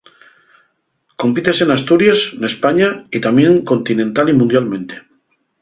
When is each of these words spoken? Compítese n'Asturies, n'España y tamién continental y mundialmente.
Compítese 1.23 1.67
n'Asturies, 1.73 2.25
n'España 2.45 2.89
y 3.19 3.23
tamién 3.29 3.63
continental 3.73 4.29
y 4.33 4.37
mundialmente. 4.41 5.03